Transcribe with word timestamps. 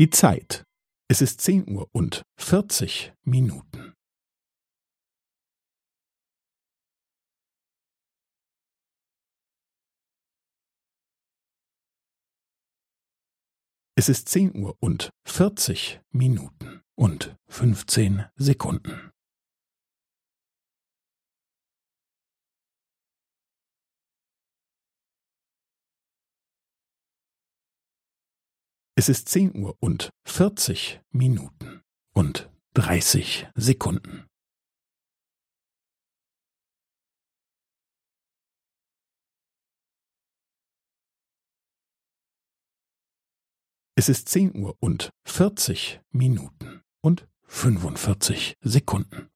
Die 0.00 0.08
Zeit. 0.08 0.64
Es 1.10 1.20
ist 1.20 1.42
zehn 1.42 1.68
Uhr 1.68 1.86
und 1.92 2.22
vierzig 2.38 3.12
Minuten. 3.22 3.92
Es 13.94 14.08
ist 14.08 14.30
zehn 14.30 14.56
Uhr 14.56 14.74
und 14.80 15.10
vierzig 15.28 16.00
Minuten 16.12 16.80
und 16.94 17.36
fünfzehn 17.50 18.24
Sekunden. 18.36 19.10
Es 29.00 29.08
ist 29.08 29.30
zehn 29.30 29.56
Uhr 29.56 29.78
und 29.80 30.10
vierzig 30.26 31.00
Minuten 31.10 31.80
und 32.12 32.50
dreißig 32.74 33.48
Sekunden. 33.54 34.26
Es 43.94 44.10
ist 44.10 44.28
zehn 44.28 44.54
Uhr 44.54 44.76
und 44.80 45.08
vierzig 45.26 46.02
Minuten 46.10 46.82
und 47.00 47.26
fünfundvierzig 47.46 48.52
Sekunden. 48.60 49.29